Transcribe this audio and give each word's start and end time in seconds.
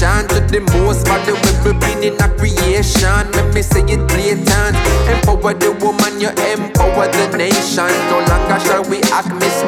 connection 0.00 0.28
to 0.28 0.40
the 0.48 0.60
most 0.80 1.06
valuable 1.06 1.78
being 1.80 2.12
in 2.12 2.14
a 2.20 2.28
creation. 2.36 3.30
Let 3.32 3.54
me 3.54 3.62
say 3.62 3.82
it 3.84 4.00
blatant. 4.08 4.76
Empower 5.08 5.54
the 5.54 5.72
woman, 5.80 6.20
you 6.20 6.30
empower 6.52 7.06
the 7.08 7.36
nation. 7.36 7.88
No 8.08 8.24
longer 8.28 8.58
shall 8.64 8.84
we 8.88 9.00
act 9.12 9.28
mis- 9.36 9.59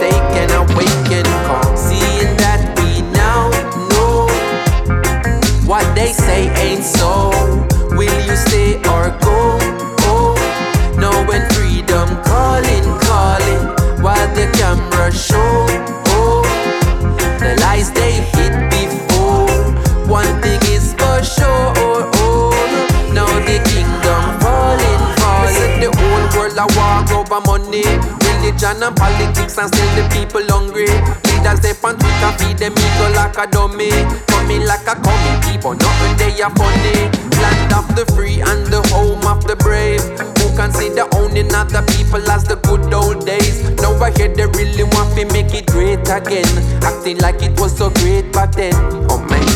on 28.83 28.95
politics 28.95 29.59
and 29.59 29.69
still 29.71 29.91
the 29.95 30.05
people 30.11 30.43
hungry. 30.51 30.91
Leaders 31.31 31.61
they 31.61 31.75
on 31.87 31.95
Twitter 31.99 32.33
feed 32.39 32.59
them 32.59 32.75
ego 32.75 33.07
like 33.15 33.39
a 33.39 33.47
dummy. 33.47 33.91
Coming 34.27 34.67
like 34.67 34.87
a 34.91 34.99
commie, 34.99 35.39
people 35.47 35.75
nothing 35.75 36.15
they 36.19 36.35
are 36.43 36.51
funny. 36.51 37.09
Land 37.39 37.73
of 37.73 37.87
the 37.95 38.05
free 38.15 38.41
and 38.41 38.67
the 38.67 38.83
home 38.91 39.23
of 39.27 39.45
the 39.47 39.57
brave. 39.57 40.03
Who 40.39 40.57
consider 40.57 41.07
owning 41.15 41.55
other 41.55 41.83
people 41.95 42.23
as 42.31 42.45
the 42.45 42.57
good 42.57 42.93
old 42.93 43.25
days? 43.25 43.63
Now 43.79 43.95
I 44.03 44.11
hear 44.11 44.29
they 44.29 44.47
really 44.47 44.85
want 44.85 45.15
to 45.17 45.25
make 45.33 45.55
it 45.55 45.67
great 45.67 46.03
again. 46.09 46.51
Acting 46.83 47.19
like 47.19 47.43
it 47.43 47.59
was 47.61 47.77
so 47.77 47.91
great 48.03 48.33
back 48.33 48.53
then. 48.53 48.75
Oh 49.11 49.23
man, 49.31 49.47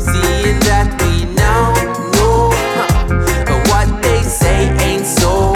seeing 0.00 0.60
that 0.68 0.92
we 1.00 1.24
now 1.34 1.72
know 2.12 2.52
what 3.70 3.88
they 4.02 4.20
say 4.22 4.68
ain't 4.84 5.06
so. 5.06 5.52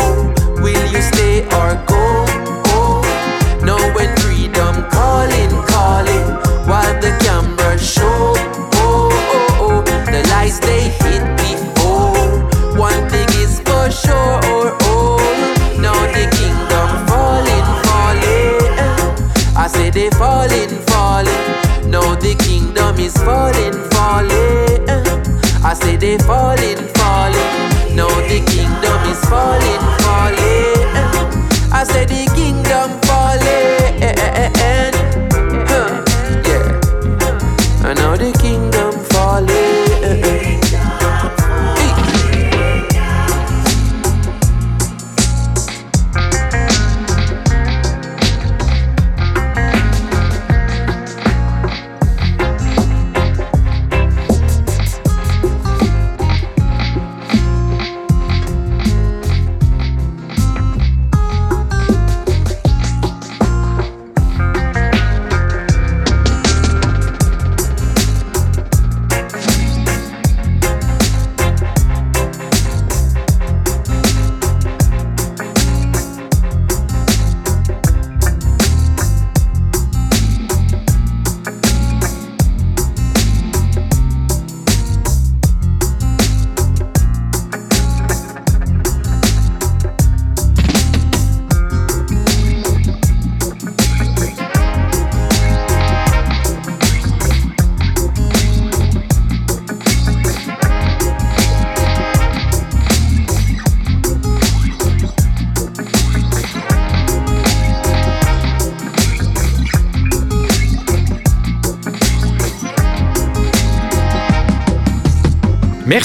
Will 0.63 0.87
you 0.93 1.03
stay 1.03 1.45
or 1.53 1.75
go? 1.87 2.28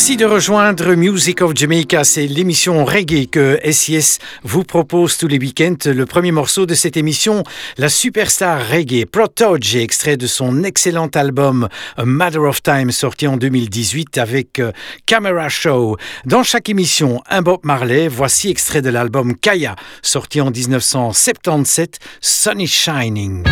Merci 0.03 0.17
de 0.17 0.25
rejoindre 0.25 0.95
Music 0.95 1.41
of 1.41 1.55
Jamaica. 1.55 2.03
C'est 2.03 2.27
l'émission 2.27 2.83
reggae 2.83 3.29
que 3.29 3.57
SIS 3.71 4.19
vous 4.43 4.65
propose 4.65 5.17
tous 5.17 5.29
les 5.29 5.37
week-ends. 5.37 5.77
Le 5.85 6.05
premier 6.05 6.33
morceau 6.33 6.65
de 6.65 6.73
cette 6.73 6.97
émission, 6.97 7.43
la 7.77 7.87
superstar 7.87 8.67
reggae 8.67 9.05
Protoge, 9.05 9.77
extrait 9.77 10.17
de 10.17 10.27
son 10.27 10.65
excellent 10.65 11.07
album 11.07 11.69
A 11.95 12.03
Matter 12.03 12.39
of 12.39 12.61
Time, 12.61 12.91
sorti 12.91 13.27
en 13.27 13.37
2018 13.37 14.17
avec 14.17 14.59
euh, 14.59 14.73
Camera 15.05 15.47
Show. 15.47 15.95
Dans 16.25 16.43
chaque 16.43 16.67
émission, 16.67 17.21
un 17.29 17.41
Bob 17.41 17.61
Marley. 17.63 18.09
Voici 18.09 18.49
extrait 18.49 18.81
de 18.81 18.89
l'album 18.89 19.37
Kaya, 19.37 19.77
sorti 20.01 20.41
en 20.41 20.51
1977, 20.51 21.99
Sun 22.19 22.59
is 22.59 22.67
Shining. 22.67 23.45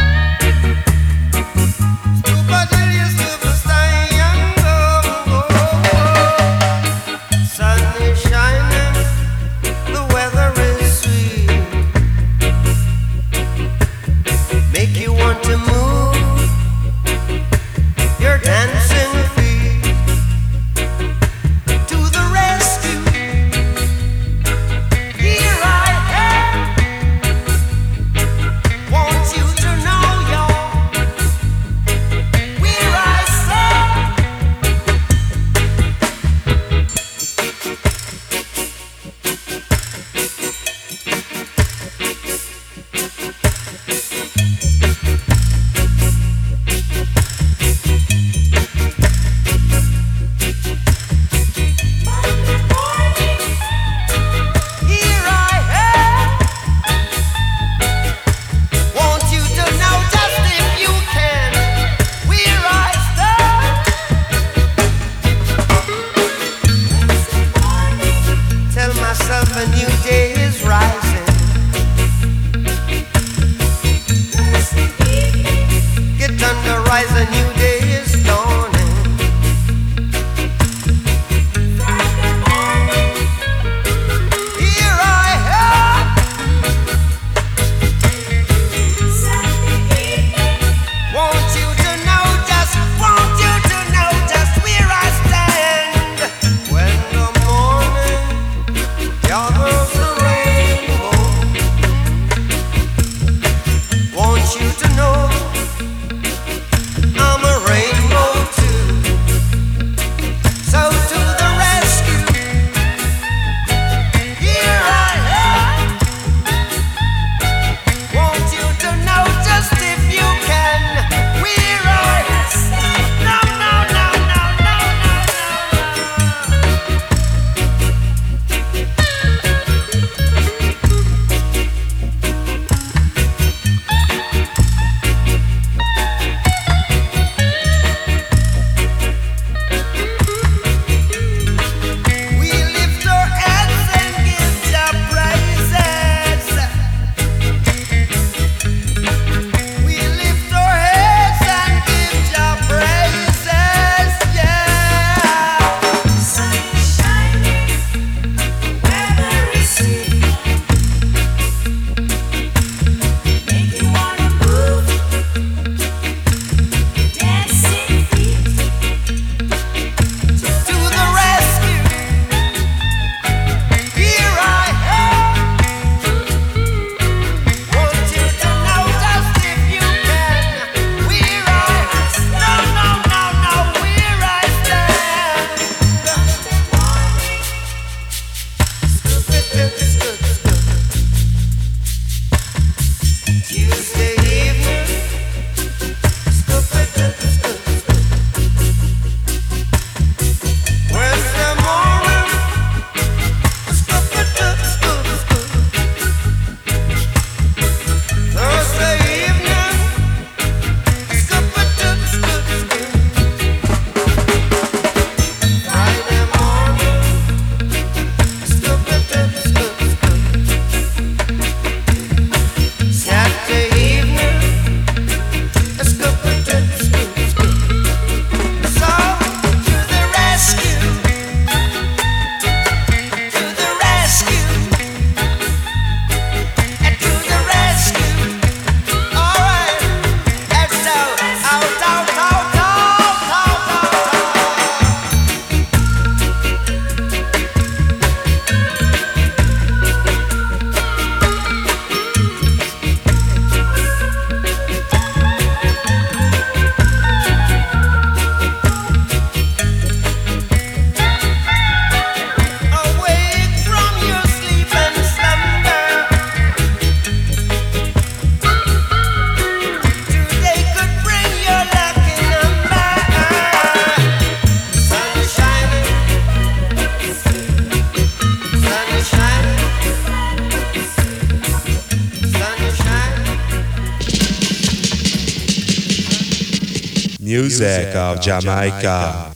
Jamaica. 288.42 289.34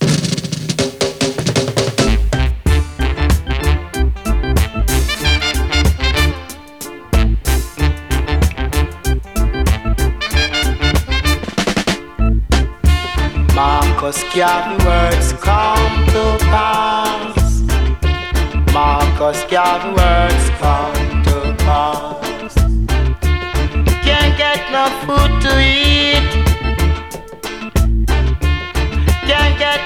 Marcus 13.53 14.24
Garvey 14.33 14.83
words 14.83 15.33
come 15.33 16.07
to 16.07 16.38
pass. 16.50 17.62
Marcus 18.74 19.43
Garvey 19.51 19.89
words 19.89 20.50
come 20.57 21.24
to 21.25 21.55
pass. 21.59 22.55
Can't 24.03 24.35
get 24.35 24.71
no 24.71 24.89
food 25.05 25.41
to 25.43 25.59
eat. 25.62 26.45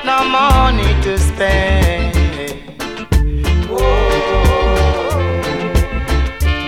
No 0.09 0.23
money 0.27 0.91
to 1.03 1.19
spend. 1.19 2.15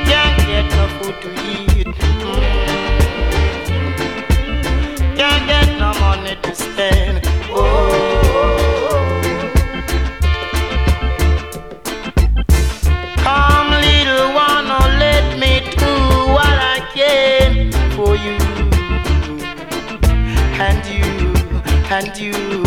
Can't 0.10 0.38
get 0.50 0.66
no 0.78 0.86
food 0.98 1.16
to 1.24 1.30
eat. 1.50 1.88
Can't 5.18 5.44
get 5.52 5.70
no 5.80 5.90
money 6.06 6.36
to 6.44 6.52
spend. 6.54 7.24
Come 13.26 13.72
little 13.88 14.28
one, 14.48 14.68
oh, 14.78 14.88
let 15.06 15.26
me 15.40 15.54
do 15.84 15.94
what 16.38 16.58
I 16.76 16.78
can 16.94 17.72
for 17.96 18.16
you 18.26 18.38
and 20.68 20.82
you 20.94 21.10
and 21.90 22.18
you. 22.20 22.61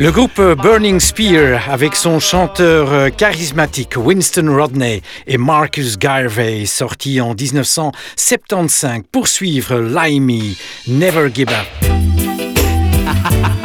Le 0.00 0.12
groupe 0.12 0.40
Burning 0.40 1.00
Spear, 1.00 1.68
avec 1.68 1.96
son 1.96 2.20
chanteur 2.20 2.92
euh, 2.92 3.08
charismatique 3.10 3.96
Winston 3.96 4.46
Rodney 4.48 5.02
et 5.26 5.38
Marcus 5.38 5.98
Garvey, 5.98 6.66
sorti 6.66 7.20
en 7.20 7.34
1975, 7.34 9.02
poursuivre 9.10 9.80
Limey, 9.80 10.54
Never 10.86 11.28
Give 11.34 11.48
Up. 11.48 11.66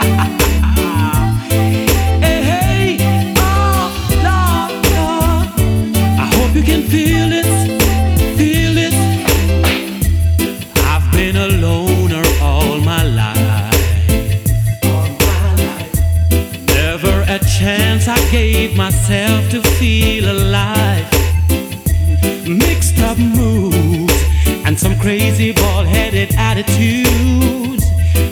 crazy 25.04 25.52
bald 25.52 25.86
headed 25.86 26.34
attitudes. 26.38 27.84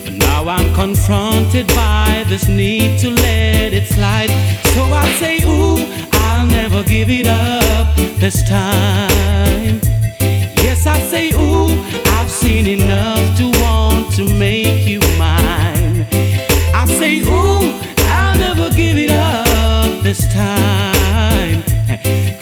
But 0.05 0.13
now 0.13 0.47
I'm 0.47 0.73
confronted 0.73 1.67
by 1.67 2.23
this 2.29 2.47
need 2.47 2.97
to 2.99 3.09
let 3.09 3.73
it 3.73 3.87
slide. 3.87 4.29
So 4.73 4.81
I 4.85 5.05
say, 5.19 5.35
Ooh, 5.43 5.85
I'll 6.13 6.45
never 6.45 6.81
give 6.83 7.09
it 7.09 7.27
up 7.27 7.93
this 8.21 8.41
time. 8.47 9.81
Yes, 10.63 10.87
I 10.87 10.97
say, 11.11 11.33
Ooh, 11.33 11.75
I've 12.17 12.31
seen 12.31 12.65
enough 12.65 13.37
to 13.39 13.51
want 13.63 14.13
to 14.15 14.23
make 14.33 14.87
you 14.87 15.01
mine. 15.19 16.07
I 16.73 16.85
say, 16.87 17.19
Ooh, 17.19 17.67
I'll 18.15 18.37
never 18.39 18.69
give 18.73 18.97
it 18.97 19.11
up 19.11 20.03
this 20.03 20.21
time. 20.33 21.63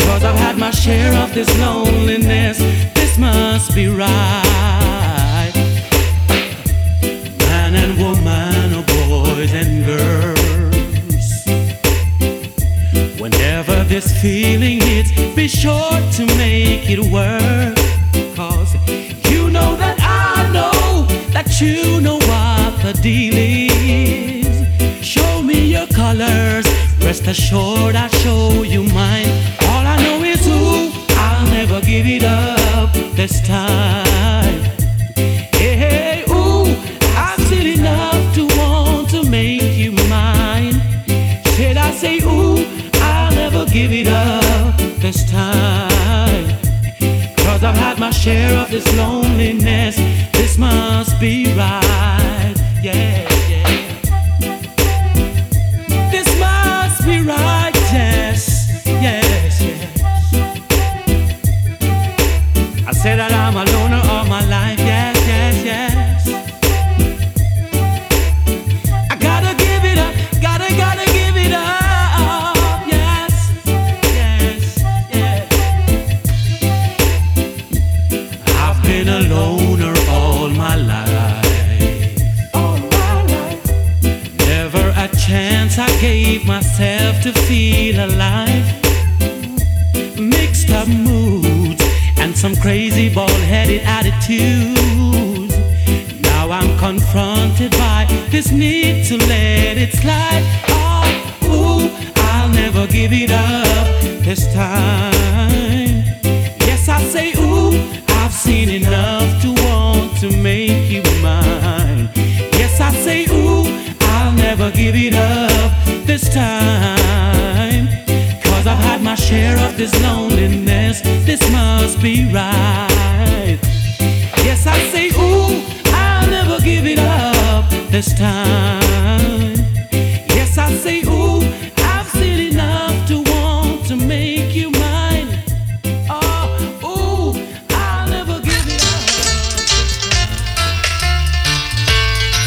Cause 0.05 0.23
I've 0.23 0.37
had 0.37 0.55
my 0.59 0.69
share 0.69 1.15
of 1.23 1.33
this 1.33 1.49
loneliness. 1.57 2.59
Must 3.19 3.75
be 3.75 3.87
right. 3.89 5.51
Man 7.39 7.75
and 7.75 7.97
woman, 7.99 8.73
or 8.73 8.83
boys 8.83 9.51
and 9.51 9.85
girls. 9.85 11.43
Whenever 13.19 13.83
this 13.83 14.07
feeling 14.21 14.79
hits, 14.79 15.11
be 15.35 15.49
sure 15.49 15.99
to 16.13 16.25
make 16.37 16.89
it 16.89 16.99
work. 17.11 17.75
Cause 18.37 18.73
you 19.29 19.49
know 19.49 19.75
that 19.75 19.97
I 19.99 20.49
know 20.53 21.05
that 21.33 21.59
you 21.59 21.99
know 21.99 22.19
what 22.19 22.81
the 22.81 22.93
deal 23.01 23.33
is. 23.35 25.05
Show 25.05 25.41
me 25.41 25.65
your 25.65 25.87
colors, 25.87 26.65
rest 27.01 27.27
assured 27.27 27.97
I'll 27.97 28.07
show 28.23 28.63
you 28.63 28.83
mine. 28.83 29.27
All 29.63 29.85
I 29.85 29.97
know 30.03 30.23
is 30.23 30.47
I'll 31.17 31.45
never 31.47 31.81
give 31.81 32.07
it 32.07 32.23
up 32.23 32.58
this 33.19 33.41
time. 33.41 34.61
Hey, 35.51 36.23
ooh, 36.29 36.63
I've 37.17 37.41
seen 37.49 37.77
enough 37.77 38.33
to 38.35 38.47
want 38.57 39.09
to 39.09 39.29
make 39.29 39.75
you 39.75 39.91
mine. 40.07 40.75
Should 41.55 41.75
I 41.75 41.91
say, 41.91 42.19
ooh, 42.19 42.65
I'll 42.93 43.35
never 43.35 43.65
give 43.65 43.91
it 43.91 44.07
up 44.07 44.77
this 45.01 45.29
time. 45.29 46.47
Cause 47.43 47.61
I've 47.61 47.75
had 47.75 47.99
my 47.99 48.11
share 48.11 48.57
of 48.57 48.71
this 48.71 48.87
loneliness, 48.95 49.97
this 50.31 50.57
must 50.57 51.19
be 51.19 51.53
right, 51.55 52.55
yeah. 52.81 53.28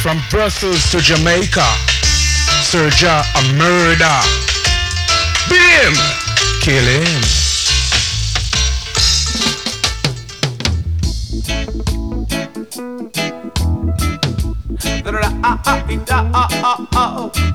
From 0.02 0.18
Brussels 0.30 0.90
to 0.90 0.98
Jamaica, 0.98 1.62
Serja 2.66 3.22
a 3.38 3.42
murder. 3.54 4.18
Beat 5.48 5.62
him, 5.78 5.94
kill 6.60 6.82
him. 6.82 7.22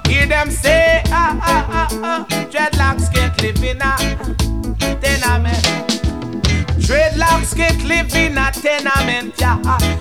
Hear 0.07 0.25
them 0.27 0.49
say, 0.49 1.03
ah, 1.07 1.37
ah, 1.41 1.67
ah, 1.69 1.89
ah, 2.01 2.25
dreadlocks 2.49 3.13
can't 3.13 3.41
live 3.41 3.61
in 3.61 3.81
a 3.81 3.97
tenement. 5.01 5.63
Dreadlocks 6.79 7.53
can't 7.53 7.83
live 7.83 8.15
in 8.15 8.37
a 8.37 8.51
tenement, 8.53 9.35
yeah. 9.37 9.96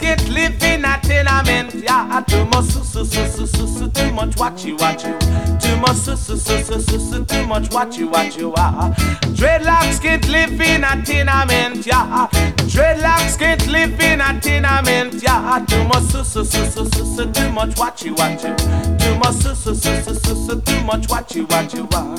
Can't 0.00 0.28
live 0.30 0.62
in 0.62 0.84
a 0.84 0.98
tenement, 1.02 1.74
yeah. 1.74 2.22
Too 2.26 2.44
much 2.46 2.64
su 2.64 2.82
su 2.82 3.04
su 3.04 3.46
su 3.46 3.66
su 3.66 3.88
too 3.90 4.12
much 4.12 4.36
watch 4.38 4.64
you 4.64 4.76
watch 4.76 5.04
you. 5.04 5.16
Too 5.60 5.76
much 5.76 5.96
su 5.96 6.16
su 6.16 6.36
su 6.36 6.58
su 6.64 6.80
su 6.80 6.98
su, 6.98 7.24
too 7.24 7.46
much 7.46 7.68
watchy 7.70 8.10
watchy. 8.10 8.52
Ah. 8.56 8.94
Dreadlocks 9.34 10.00
can't 10.00 10.26
live 10.28 10.60
in 10.60 10.84
a 10.84 11.02
tenement, 11.04 11.86
yeah. 11.86 12.28
Dreadlocks 12.70 13.36
can't 13.36 13.66
live 13.66 13.98
in 14.00 14.20
a 14.20 14.40
tenement, 14.40 15.20
yeah. 15.24 15.64
Too 15.66 15.82
much 15.84 16.04
su 16.04 16.22
su 16.22 16.44
su 16.44 16.64
su 16.66 16.84
su 16.90 17.16
su, 17.16 17.32
too 17.32 17.50
much 17.50 17.74
watchy 17.74 18.14
watchy. 18.14 18.56
Too 19.00 19.16
much 19.16 19.34
su 19.42 19.54
su 19.56 19.74
su 19.74 20.02
su 20.04 20.14
su 20.14 20.46
su, 20.46 20.60
too 20.60 20.80
much 20.84 21.08
watchy 21.08 21.44
watchy. 21.48 21.84
Ah. 21.92 22.14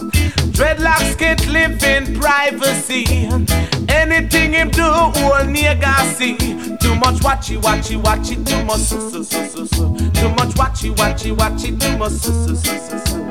Dreadlocks 0.51 1.17
can't 1.17 1.47
live 1.47 1.81
in 1.83 2.19
privacy. 2.19 3.05
Anything 3.87 4.51
him 4.51 4.69
do, 4.71 4.83
all 4.83 5.45
nigga 5.47 5.95
see. 6.15 6.35
Too 6.35 6.95
much 6.95 7.21
watchy 7.21 7.55
watchy 7.61 8.01
watchy, 8.01 8.35
too 8.45 8.65
much 8.65 8.81
su 8.81 9.09
su 9.09 9.23
su 9.23 9.47
su 9.47 9.65
su. 9.67 10.11
Too 10.11 10.29
much 10.31 10.53
watchy 10.55 10.93
watchy 10.95 11.33
watchy, 11.33 11.79
too 11.79 11.97
much 11.97 12.11
su 12.11 12.33
su 12.45 12.55
su 12.57 12.77
su 12.77 12.99
su. 13.05 13.30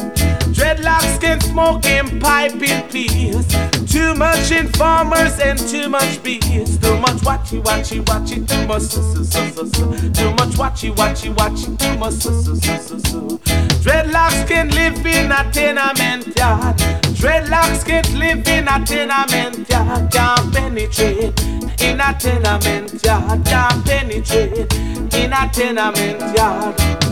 Dreadlocks 0.60 1.18
can 1.18 1.40
smoke 1.40 1.86
and 1.86 2.20
pipe 2.20 2.52
in 2.60 2.86
peace. 2.90 3.46
Too 3.90 4.14
much 4.14 4.50
informers 4.50 5.38
and 5.40 5.58
too 5.58 5.88
much 5.88 6.22
bees. 6.22 6.76
Too 6.76 6.98
much 6.98 7.16
watchy 7.24 7.62
watchy 7.62 8.04
watchy, 8.04 8.46
too 8.46 8.66
much 8.66 8.82
su 8.82 9.00
su 9.00 9.24
su 9.24 9.50
su 9.52 9.66
su. 9.70 10.12
Too 10.12 10.30
much 10.32 10.58
watchy 10.60 10.94
watchy 10.94 11.34
watchy, 11.34 11.78
too 11.78 11.96
much 11.96 12.12
su 12.12 12.42
su 12.42 12.54
su 12.56 12.76
su 12.76 13.00
su. 13.00 13.40
Dreadlocks 13.82 14.46
can 14.46 14.68
live 14.72 15.06
in 15.06 15.32
a 15.32 15.50
tenement 15.50 16.26
yard. 16.36 16.76
Dreadlocks 17.16 17.82
can't 17.82 18.12
live 18.12 18.46
in 18.46 18.68
a 18.68 18.84
tenement 18.84 19.66
yard. 19.66 20.12
Can't 20.12 20.52
penetrate 20.52 21.40
in 21.80 22.00
a 22.02 22.14
tenement 22.20 23.02
yard. 23.02 23.46
Can't 23.46 23.86
penetrate 23.86 24.74
in 25.14 25.32
a 25.32 25.50
tenement 25.50 26.36
yard. 26.36 27.09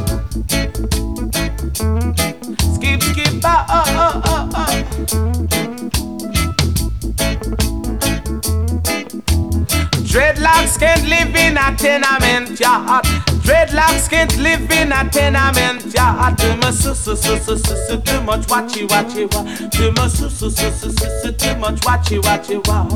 Dreadlocks 10.08 10.78
can't 10.78 11.06
live 11.08 11.34
in 11.36 11.56
a 11.56 11.76
tenement 11.76 12.58
yard. 12.58 13.04
Dreadlocks 13.44 14.08
can't 14.10 14.36
live 14.38 14.70
in 14.72 14.92
a 14.92 15.08
tenement 15.08 15.94
yard. 15.94 16.38
Too 16.38 16.56
much 16.56 16.74
su 16.74 16.94
su 16.94 17.14
su 17.16 17.38
su 17.38 17.56
su 17.58 17.76
su, 17.86 18.00
too 18.00 18.20
much 18.22 18.46
watchy 18.48 18.86
watchy 18.88 19.32
wa. 19.32 19.44
Too 19.68 19.92
much 19.92 20.12
su 20.12 20.28
su 20.30 20.50
su 20.50 20.70
su 20.72 20.90
su 20.90 21.06
su, 21.22 21.32
too 21.32 21.54
much 21.56 21.80
watchy 21.82 22.20
watchy 22.22 22.56
wa. 22.66 22.86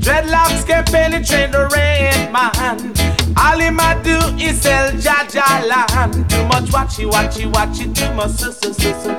Dreadlocks 0.00 0.66
can't 0.66 0.90
penetrate 0.90 1.52
the 1.52 1.68
red 1.68 2.32
man. 2.32 2.93
All 3.36 3.58
him 3.58 3.78
a 3.80 4.00
do 4.02 4.18
is 4.38 4.60
sell 4.60 4.90
Jaja 4.92 5.66
land. 5.68 6.28
Too 6.30 6.44
much 6.46 6.70
watchy 6.70 7.10
watchy 7.10 7.50
watchy, 7.52 7.94
too 7.94 8.12
much 8.14 8.32
su 8.32 8.52
su 8.52 8.72
su 8.72 8.92
su. 9.02 9.10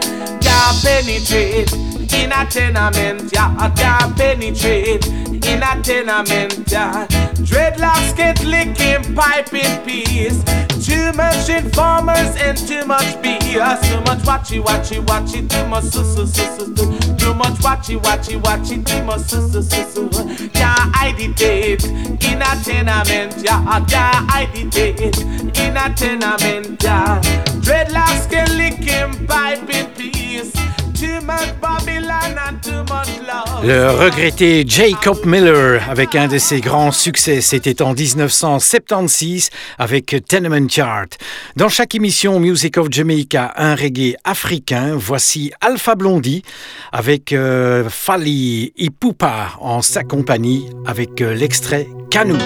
Can't 0.41 0.81
penetrate 0.81 1.73
in 2.13 2.31
a 2.31 2.45
tenement 2.49 3.31
yard. 3.33 3.75
Can't 3.75 4.15
penetrate 4.15 5.05
in 5.07 5.63
a 5.63 5.81
tenement 5.81 6.71
yard. 6.71 7.09
Dreadlocks 7.45 8.15
get 8.15 8.43
licking 8.43 9.15
pipe 9.15 9.53
in 9.53 9.81
peace. 9.85 10.43
Too 10.85 11.11
much 11.13 11.49
informers 11.49 12.35
and 12.37 12.57
too 12.57 12.85
much 12.85 13.15
BS. 13.21 13.81
Too 13.89 14.01
much 14.01 14.19
watchy 14.19 14.61
watchy 14.63 15.03
watchy. 15.05 15.47
Too 15.49 15.67
much 15.67 15.85
su 15.85 16.03
su 16.03 16.25
su 16.27 16.43
su. 16.57 16.75
su. 16.75 17.14
Too 17.25 17.33
much 17.33 17.57
watchy 17.63 17.99
watchy 17.99 18.39
watchy. 18.39 18.87
Su 19.27 19.49
su 19.49 19.63
su. 19.63 20.49
Can't 20.49 20.95
hide 20.95 21.19
it 21.19 21.83
in 21.83 22.39
a 22.39 22.55
tenement 22.63 23.43
yard. 23.43 23.87
Can't 23.89 24.29
hide 24.29 24.49
it 24.53 25.17
in 25.57 25.75
a 25.75 25.91
tenement 25.95 26.83
yard. 26.83 27.23
Dreadlocks 27.65 28.29
get 28.29 28.51
licking 28.51 29.25
pipe 29.25 29.67
in 29.71 29.87
peace. 29.95 30.53
Le 33.63 33.89
regretté 33.89 34.63
Jacob 34.67 35.25
Miller 35.25 35.81
avec 35.89 36.15
un 36.15 36.27
de 36.27 36.37
ses 36.37 36.61
grands 36.61 36.91
succès, 36.91 37.41
c'était 37.41 37.81
en 37.81 37.93
1976 37.93 39.49
avec 39.79 40.15
Tenement 40.27 40.67
Yard. 40.69 41.09
Dans 41.55 41.69
chaque 41.69 41.95
émission 41.95 42.39
Music 42.39 42.77
of 42.77 42.87
Jamaica, 42.91 43.53
un 43.55 43.75
reggae 43.75 44.15
africain, 44.23 44.95
voici 44.95 45.51
Alpha 45.61 45.95
Blondie 45.95 46.43
avec 46.91 47.33
euh, 47.33 47.89
Fali 47.89 48.71
Ipupa 48.77 49.53
en 49.59 49.81
sa 49.81 50.03
compagnie 50.03 50.69
avec 50.85 51.21
euh, 51.21 51.33
l'extrait 51.33 51.87
Canoe. 52.11 52.37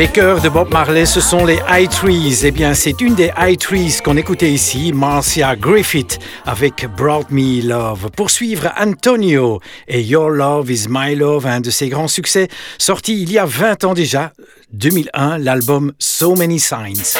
Les 0.00 0.08
chœurs 0.08 0.40
de 0.40 0.48
Bob 0.48 0.72
Marley, 0.72 1.04
ce 1.04 1.20
sont 1.20 1.44
les 1.44 1.58
High 1.68 1.90
Trees. 1.90 2.40
Eh 2.44 2.50
bien, 2.52 2.72
c'est 2.72 3.02
une 3.02 3.14
des 3.14 3.30
High 3.36 3.58
Trees 3.58 3.98
qu'on 4.02 4.16
écoutait 4.16 4.50
ici, 4.50 4.94
Marcia 4.94 5.54
Griffith, 5.56 6.18
avec 6.46 6.86
Brought 6.96 7.30
Me 7.30 7.60
Love. 7.60 8.08
Pour 8.16 8.30
suivre 8.30 8.72
Antonio 8.80 9.60
et 9.86 10.00
Your 10.00 10.30
Love 10.30 10.70
is 10.70 10.86
My 10.88 11.14
Love, 11.14 11.46
un 11.46 11.60
de 11.60 11.68
ses 11.68 11.90
grands 11.90 12.08
succès, 12.08 12.48
sorti 12.78 13.20
il 13.20 13.30
y 13.30 13.38
a 13.38 13.44
20 13.44 13.84
ans 13.84 13.92
déjà, 13.92 14.32
2001, 14.72 15.36
l'album 15.36 15.92
So 15.98 16.34
Many 16.34 16.58
Signs. 16.58 17.18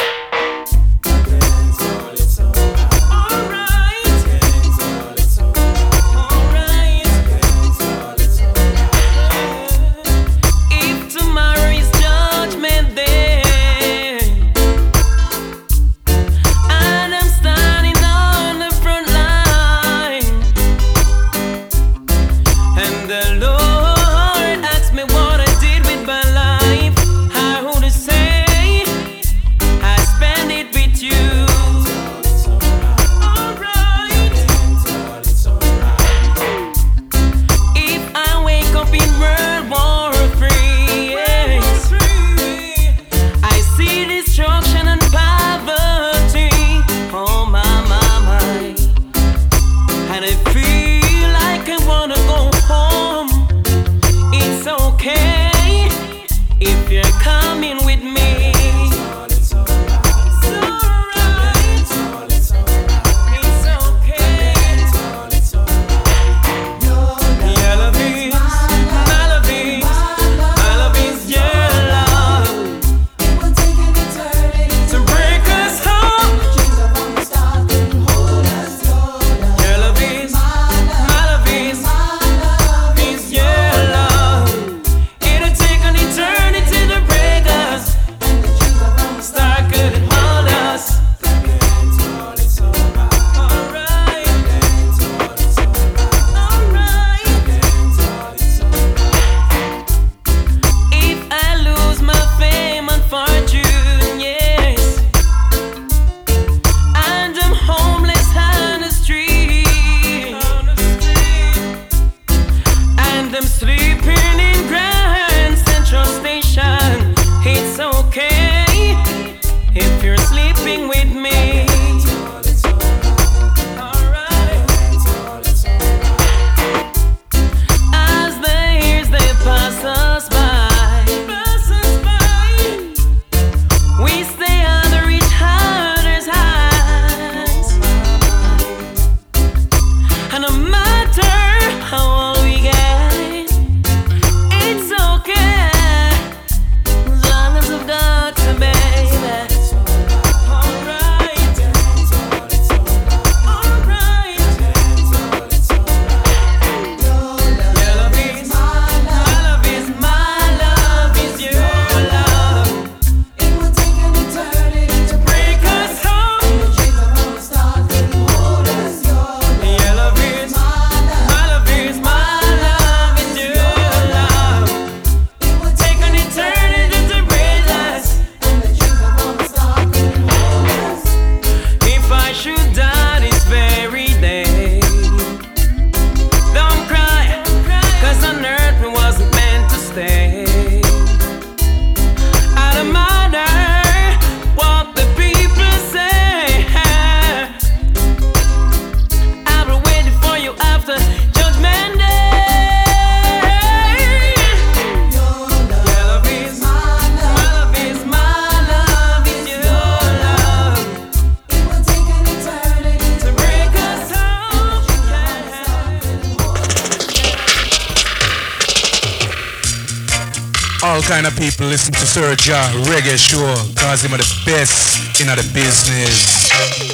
Listen 221.11 221.92
to 221.92 222.07
Sir 222.07 222.37
Jah 222.37 222.70
Reggae 222.87 223.18
Show, 223.18 223.55
cause 223.75 224.03
him 224.03 224.14
are 224.14 224.18
the 224.18 224.42
best 224.46 225.20
in 225.20 225.27
the 225.27 225.42
business. 225.53 226.89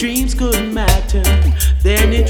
dreams 0.00 0.34
couldn't 0.34 0.72
matter. 0.72 1.22
Then 1.82 2.14
it 2.14 2.29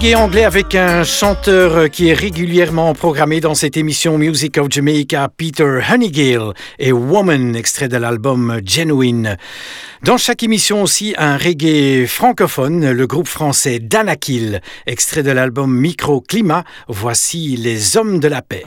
reggae 0.00 0.14
anglais 0.14 0.44
avec 0.44 0.76
un 0.76 1.02
chanteur 1.02 1.76
euh, 1.76 1.88
qui 1.88 2.08
est 2.08 2.14
régulièrement 2.14 2.94
programmé 2.94 3.40
dans 3.40 3.54
cette 3.54 3.76
émission 3.76 4.16
Music 4.16 4.56
of 4.58 4.68
Jamaica, 4.70 5.28
Peter 5.36 5.80
Honeygill 5.90 6.52
et 6.78 6.92
Woman, 6.92 7.56
extrait 7.56 7.88
de 7.88 7.96
l'album 7.96 8.60
Genuine. 8.64 9.36
Dans 10.04 10.16
chaque 10.16 10.44
émission 10.44 10.82
aussi, 10.82 11.14
un 11.18 11.36
reggae 11.36 12.06
francophone, 12.06 12.92
le 12.92 13.06
groupe 13.08 13.26
français 13.26 13.80
Danakil, 13.80 14.60
extrait 14.86 15.24
de 15.24 15.32
l'album 15.32 15.74
Microclimat, 15.74 16.62
voici 16.86 17.56
les 17.56 17.96
hommes 17.96 18.20
de 18.20 18.28
la 18.28 18.42
paix. 18.42 18.66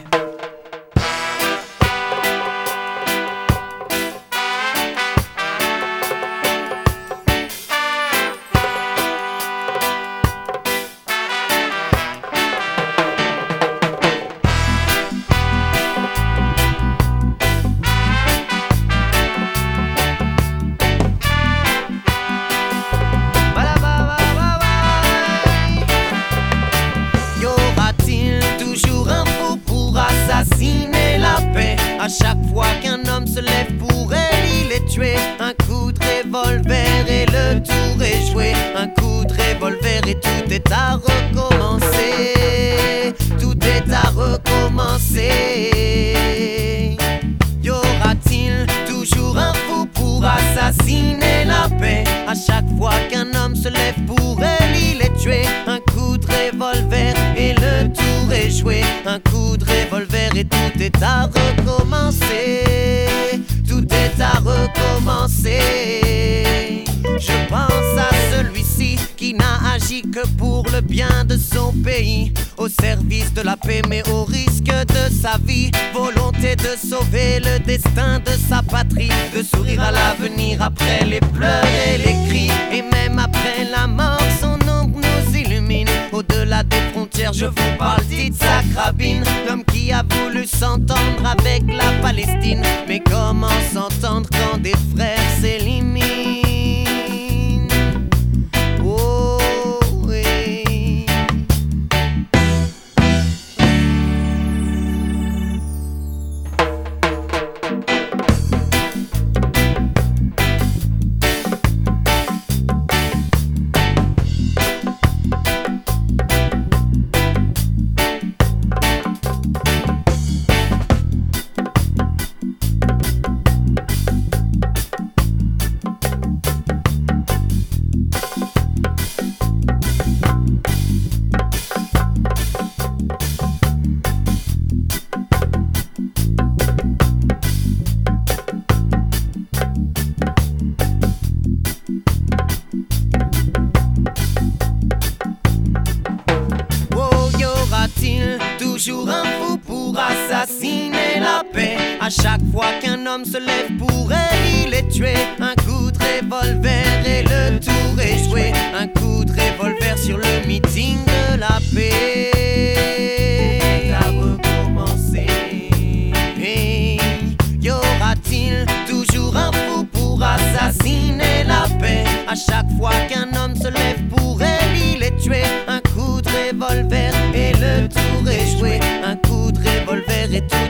n'a 69.42 69.74
agi 69.74 70.02
que 70.02 70.26
pour 70.38 70.64
le 70.72 70.80
bien 70.80 71.24
de 71.24 71.36
son 71.36 71.72
pays, 71.84 72.32
au 72.56 72.68
service 72.68 73.32
de 73.34 73.42
la 73.42 73.56
paix 73.56 73.82
mais 73.88 74.02
au 74.08 74.24
risque 74.24 74.74
de 74.96 75.04
sa 75.22 75.38
vie. 75.46 75.70
Volonté 75.92 76.56
de 76.56 76.72
sauver 76.90 77.40
le 77.40 77.58
destin 77.58 78.20
de 78.20 78.34
sa 78.48 78.62
patrie, 78.62 79.10
de 79.36 79.42
sourire 79.42 79.82
à 79.82 79.90
l'avenir 79.90 80.62
après 80.62 81.04
les 81.04 81.20
pleurs 81.20 81.64
et 81.88 81.98
les 81.98 82.16
cris, 82.28 82.50
et 82.72 82.82
même 82.82 83.18
après 83.18 83.64
la 83.70 83.86
mort, 83.86 84.26
son 84.40 84.58
ombre 84.68 85.00
nous 85.00 85.36
illumine. 85.36 85.88
Au-delà 86.12 86.62
des 86.62 86.82
frontières, 86.92 87.32
je 87.32 87.46
vous 87.46 87.72
parle 87.78 88.02
sa 88.32 88.80
Rabin, 88.80 89.22
l'homme 89.46 89.64
qui 89.64 89.92
a 89.92 90.02
voulu 90.02 90.46
s'entendre 90.46 91.24
avec 91.24 91.62
la 91.68 91.90
Palestine. 92.00 92.62
Mais 92.88 93.00
comment 93.00 93.48
s'entendre 93.72 94.28
quand 94.30 94.58
des 94.58 94.74
frères 94.94 95.18
s'éliminent? 95.40 96.51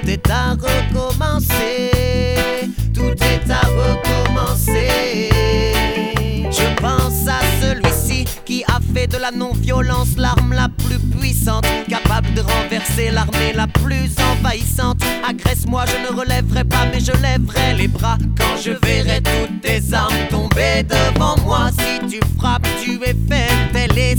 Tout 0.03 0.11
est 0.11 0.31
à 0.31 0.53
recommencer. 0.53 1.91
Tout 2.95 3.15
est 3.23 3.51
à 3.51 3.61
recommencer. 3.61 5.31
Je 6.51 6.81
pense 6.81 7.29
à 7.29 7.41
celui-ci 7.61 8.25
qui 8.45 8.65
a 8.65 8.79
fait 8.95 9.07
de 9.07 9.17
la 9.17 9.31
non-violence 9.31 10.17
l'arme 10.17 10.53
la 10.55 10.69
plus 10.69 10.99
puissante, 10.99 11.67
capable 11.89 12.33
de 12.35 12.41
renverser 12.41 13.11
l'armée 13.11 13.53
la 13.55 13.67
plus 13.67 14.11
envahissante. 14.33 15.01
Agresse-moi, 15.27 15.85
je 15.87 16.13
ne 16.13 16.19
relèverai 16.19 16.65
pas, 16.65 16.87
mais 16.93 17.01
je 17.01 17.13
lèverai 17.13 17.75
les 17.77 17.89
bras 17.89 18.19
quand 18.37 18.57
je 18.63 18.73
verrai 18.85 19.21
toutes 19.23 19.61
tes 19.61 19.95
armes 19.95 20.29
tomber 20.31 20.83
devant 20.83 21.37
moi. 21.45 21.71
Si 21.79 22.07
tu 22.09 22.21
frappes, 22.39 22.67
tu 22.83 22.95
es 23.05 23.17
faible, 23.29 23.72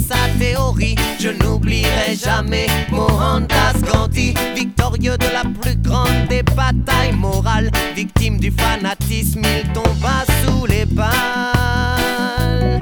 sa 0.08 0.16
théorie. 0.40 0.96
Je 1.20 1.30
n'oublierai 1.30 2.16
jamais 2.16 2.68
Mohandas 2.92 3.80
Gandhi, 3.92 4.34
victorieux 4.56 5.18
de 5.18 5.28
la 5.34 5.44
plus 5.62 5.78
grande 5.78 6.28
des 6.30 6.44
batailles 6.44 7.14
morales, 7.18 7.72
victime 7.96 8.40
du 8.40 8.52
fanatisme, 8.52 9.42
il 9.44 9.72
tomba 9.72 10.26
sous 10.44 10.66
les 10.66 10.86
balles. 10.86 12.80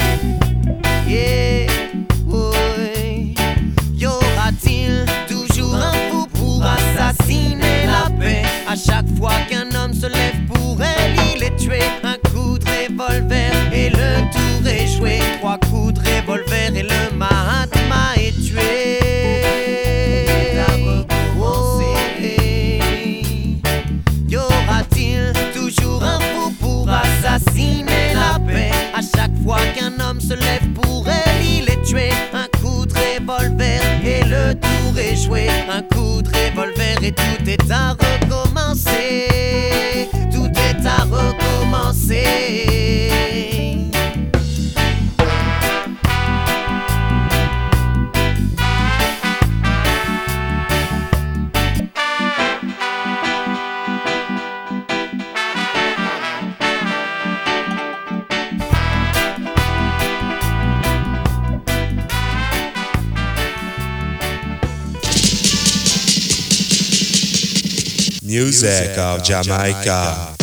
Yeah, 1.08 1.68
oui. 2.26 3.36
Y 3.96 4.06
aura-t-il 4.06 5.06
toujours 5.28 5.76
un 5.76 5.94
fou 6.10 6.28
pour 6.34 6.64
assassiner 6.64 7.86
la 7.86 8.10
paix? 8.18 8.44
À 8.68 8.76
chaque 8.76 9.08
fois 9.18 9.34
qu'un 9.50 9.70
homme 9.76 9.94
se 9.94 10.08
lève 10.08 10.46
pour 10.48 10.82
elle, 10.82 11.16
il 11.36 11.44
est 11.44 11.56
tué. 11.58 11.82
Un 12.04 12.18
coup 12.30 12.58
de 12.58 12.66
revolver 12.66 13.52
et 13.74 13.90
le 13.90 14.22
tour 14.32 14.68
est 14.68 14.88
joué. 14.88 15.20
Qu'un 29.74 30.00
homme 30.00 30.20
se 30.20 30.34
lève 30.34 30.68
pour 30.74 31.08
elle, 31.08 31.46
il 31.46 31.70
est 31.70 31.82
tué. 31.84 32.10
Un 32.34 32.48
coup 32.60 32.86
de 32.86 32.94
revolver 32.94 33.82
et 34.06 34.24
le 34.24 34.54
tour 34.56 34.98
est 34.98 35.16
joué. 35.16 35.48
Un 35.70 35.82
coup 35.82 36.22
de 36.22 36.30
revolver 36.30 37.04
et 37.04 37.12
tout 37.12 37.44
est 37.48 37.72
à 37.72 37.92
recommencer. 37.92 39.28
Tout 40.32 40.52
est 40.70 40.86
à 40.86 41.04
recommencer 41.04 42.32
Music 68.44 68.98
of 68.98 69.22
Jamaica. 69.24 70.41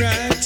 Try 0.00 0.39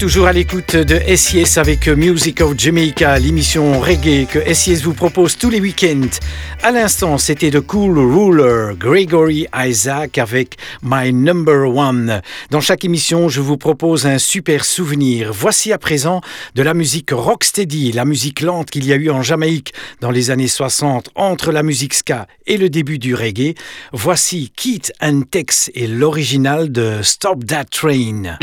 toujours 0.00 0.28
à 0.28 0.32
l'écoute 0.32 0.76
de 0.76 0.98
SIS 1.14 1.58
avec 1.58 1.86
Music 1.86 2.40
of 2.40 2.54
Jamaica, 2.56 3.18
l'émission 3.18 3.78
reggae 3.80 4.26
que 4.26 4.54
SIS 4.54 4.76
vous 4.76 4.94
propose 4.94 5.36
tous 5.36 5.50
les 5.50 5.60
week-ends. 5.60 6.08
À 6.62 6.70
l'instant, 6.70 7.18
c'était 7.18 7.50
The 7.50 7.60
Cool 7.60 7.98
Ruler, 7.98 8.74
Gregory 8.78 9.46
Isaac 9.54 10.16
avec 10.16 10.56
My 10.82 11.12
Number 11.12 11.68
One. 11.68 12.22
Dans 12.50 12.62
chaque 12.62 12.86
émission, 12.86 13.28
je 13.28 13.42
vous 13.42 13.58
propose 13.58 14.06
un 14.06 14.16
super 14.16 14.64
souvenir. 14.64 15.34
Voici 15.34 15.70
à 15.70 15.76
présent 15.76 16.22
de 16.54 16.62
la 16.62 16.72
musique 16.72 17.10
rocksteady, 17.10 17.92
la 17.92 18.06
musique 18.06 18.40
lente 18.40 18.70
qu'il 18.70 18.86
y 18.86 18.94
a 18.94 18.96
eu 18.96 19.10
en 19.10 19.22
Jamaïque 19.22 19.74
dans 20.00 20.10
les 20.10 20.30
années 20.30 20.48
60 20.48 21.10
entre 21.14 21.52
la 21.52 21.62
musique 21.62 21.92
ska 21.92 22.26
et 22.46 22.56
le 22.56 22.70
début 22.70 22.98
du 22.98 23.14
reggae. 23.14 23.54
Voici 23.92 24.50
Keith 24.56 24.94
and 25.02 25.24
Tex 25.30 25.70
et 25.74 25.86
l'original 25.86 26.72
de 26.72 27.02
Stop 27.02 27.44
That 27.44 27.66
Train. 27.66 28.38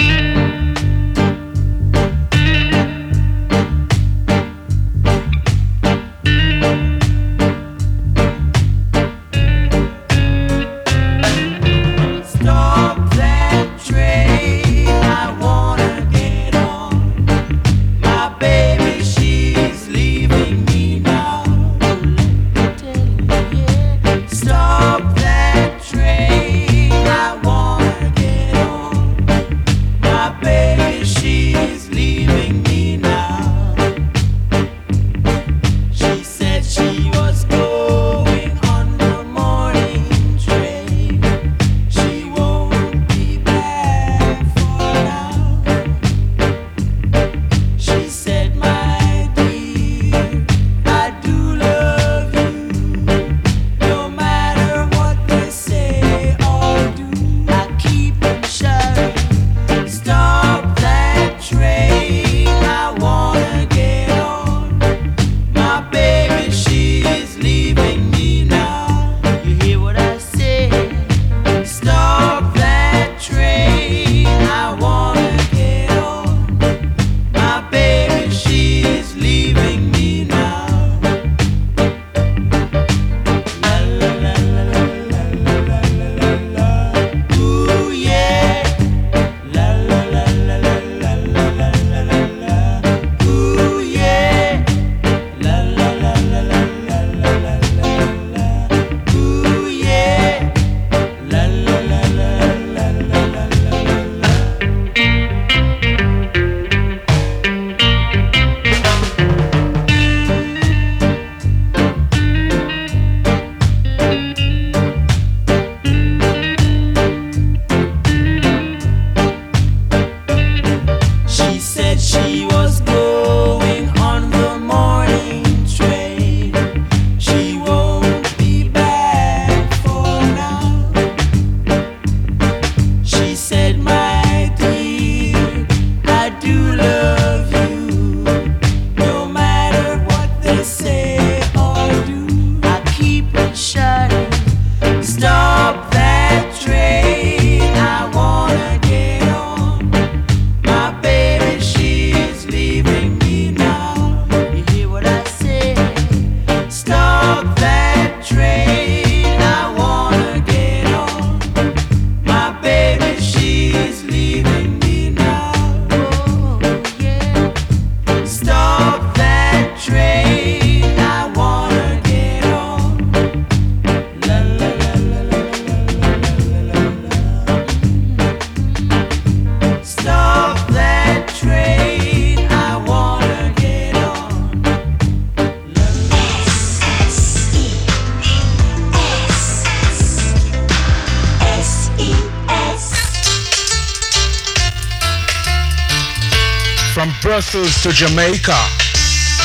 Jamaica. 198.17 198.57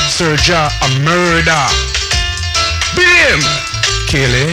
Serja 0.09 0.67
a 0.81 0.89
murder. 1.05 1.67
Him. 2.97 3.41
Kill 4.07 4.31
him. 4.31 4.52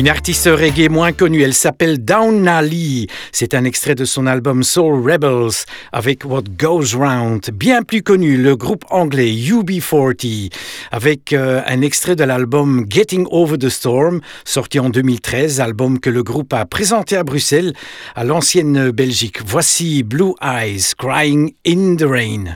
Une 0.00 0.08
artiste 0.08 0.48
reggae 0.50 0.88
moins 0.88 1.12
connue, 1.12 1.42
elle 1.42 1.52
s'appelle 1.52 2.02
Down 2.02 2.48
Lee. 2.62 3.06
C'est 3.32 3.52
un 3.52 3.64
extrait 3.64 3.94
de 3.94 4.06
son 4.06 4.26
album 4.26 4.62
Soul 4.62 5.06
Rebels 5.06 5.66
avec 5.92 6.24
What 6.24 6.44
Goes 6.58 6.96
Round. 6.96 7.50
Bien 7.52 7.82
plus 7.82 8.02
connu, 8.02 8.38
le 8.38 8.56
groupe 8.56 8.86
anglais 8.88 9.30
UB40 9.30 10.50
avec 10.90 11.34
euh, 11.34 11.60
un 11.66 11.82
extrait 11.82 12.16
de 12.16 12.24
l'album 12.24 12.86
Getting 12.88 13.26
Over 13.30 13.58
the 13.58 13.68
Storm, 13.68 14.22
sorti 14.46 14.80
en 14.80 14.88
2013, 14.88 15.60
album 15.60 16.00
que 16.00 16.08
le 16.08 16.22
groupe 16.22 16.54
a 16.54 16.64
présenté 16.64 17.18
à 17.18 17.22
Bruxelles, 17.22 17.74
à 18.14 18.24
l'ancienne 18.24 18.92
Belgique. 18.92 19.40
Voici 19.44 20.02
Blue 20.02 20.32
Eyes 20.42 20.94
Crying 20.96 21.52
in 21.66 21.96
the 21.96 22.06
Rain. 22.08 22.54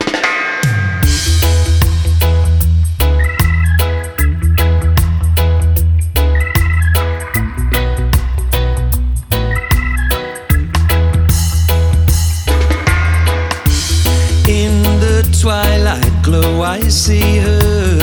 see 16.91 17.39
her. 17.39 17.99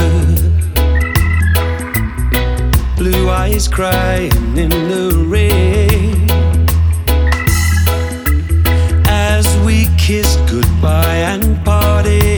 Blue 2.98 3.30
eyes 3.30 3.68
crying 3.68 4.58
in 4.58 4.70
the 4.70 5.24
rain. 5.28 6.28
As 9.08 9.58
we 9.66 9.88
kiss 9.98 10.36
goodbye 10.50 11.22
and 11.34 11.64
parted. 11.66 12.31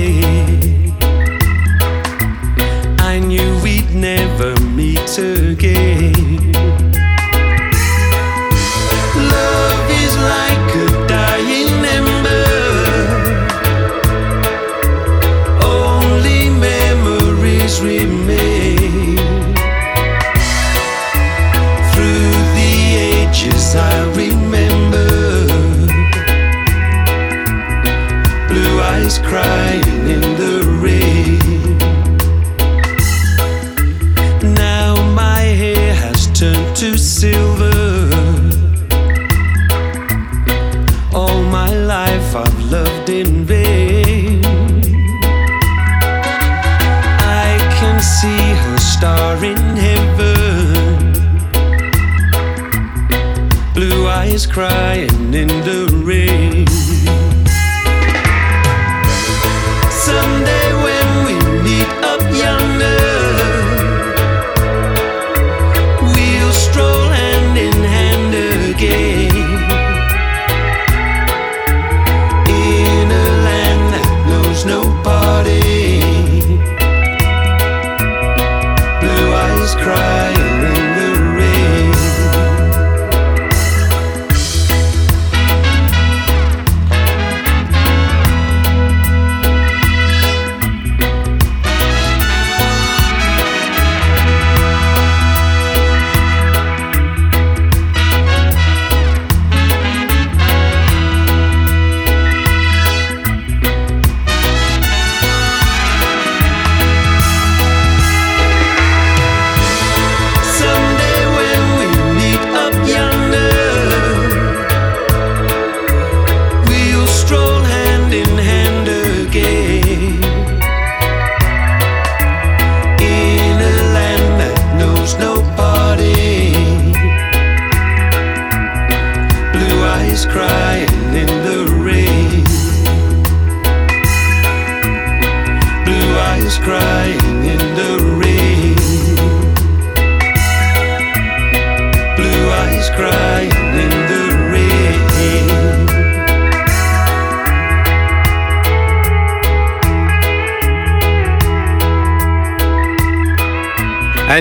eyes 54.23 54.45
crying 54.45 55.33
in 55.33 55.47
the 55.47 56.01
rain. 56.05 56.32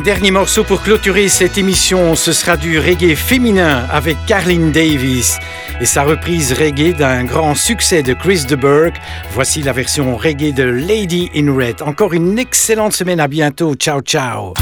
Dernier 0.03 0.33
morceau 0.33 0.65
pour 0.65 0.83
clôturer 0.83 1.29
cette 1.29 1.59
émission, 1.59 2.17
ce 2.17 2.33
sera 2.33 2.57
du 2.57 2.79
reggae 2.79 3.15
féminin 3.15 3.87
avec 3.91 4.17
Carlin 4.27 4.71
Davis 4.71 5.39
et 5.81 5.87
sa 5.87 6.03
reprise 6.03 6.53
reggae 6.53 6.95
d'un 6.97 7.25
grand 7.25 7.55
succès 7.55 8.03
de 8.03 8.13
Chris 8.13 8.45
de 8.49 8.57
Burgh. 8.57 8.95
Voici 9.33 9.63
la 9.63 9.73
version 9.73 10.17
reggae 10.17 10.53
de 10.53 10.65
Lady 10.65 11.31
in 11.37 11.55
Red. 11.55 11.83
Encore 11.83 12.15
une 12.15 12.39
excellente 12.39 12.93
semaine, 12.93 13.21
à 13.21 13.29
bientôt. 13.29 13.75
Ciao, 13.75 14.01
ciao. 14.01 14.55